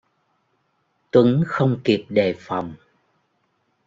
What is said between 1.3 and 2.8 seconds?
không kịp đề phòng